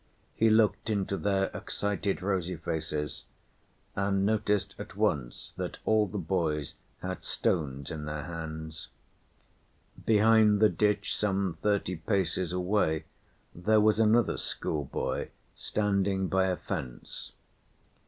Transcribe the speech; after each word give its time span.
He 0.33 0.49
looked 0.49 0.89
into 0.89 1.15
their 1.15 1.51
excited 1.53 2.23
rosy 2.23 2.55
faces, 2.55 3.25
and 3.95 4.25
noticed 4.25 4.73
at 4.79 4.95
once 4.95 5.53
that 5.57 5.77
all 5.85 6.07
the 6.07 6.17
boys 6.17 6.73
had 7.03 7.23
stones 7.23 7.91
in 7.91 8.05
their 8.05 8.23
hands. 8.23 8.87
Behind 10.03 10.59
the 10.59 10.69
ditch 10.69 11.15
some 11.15 11.59
thirty 11.61 11.97
paces 11.97 12.51
away, 12.51 13.05
there 13.53 13.79
was 13.79 13.99
another 13.99 14.37
schoolboy 14.37 15.27
standing 15.55 16.29
by 16.29 16.47
a 16.47 16.57
fence. 16.57 17.33